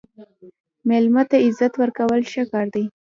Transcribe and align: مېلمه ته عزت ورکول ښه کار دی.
مېلمه 0.89 1.23
ته 1.29 1.37
عزت 1.45 1.73
ورکول 1.77 2.21
ښه 2.31 2.43
کار 2.51 2.67
دی. 2.73 2.83